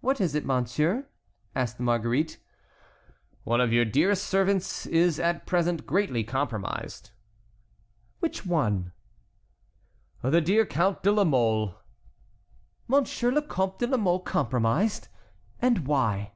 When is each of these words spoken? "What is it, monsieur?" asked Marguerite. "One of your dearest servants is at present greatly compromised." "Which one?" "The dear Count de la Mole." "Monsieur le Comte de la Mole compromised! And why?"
"What 0.00 0.20
is 0.20 0.36
it, 0.36 0.46
monsieur?" 0.46 1.08
asked 1.52 1.80
Marguerite. 1.80 2.38
"One 3.42 3.60
of 3.60 3.72
your 3.72 3.84
dearest 3.84 4.22
servants 4.24 4.86
is 4.86 5.18
at 5.18 5.46
present 5.48 5.84
greatly 5.84 6.22
compromised." 6.22 7.10
"Which 8.20 8.46
one?" 8.46 8.92
"The 10.22 10.40
dear 10.40 10.64
Count 10.64 11.02
de 11.02 11.10
la 11.10 11.24
Mole." 11.24 11.74
"Monsieur 12.86 13.32
le 13.32 13.42
Comte 13.42 13.80
de 13.80 13.88
la 13.88 13.96
Mole 13.96 14.20
compromised! 14.20 15.08
And 15.58 15.88
why?" 15.88 16.34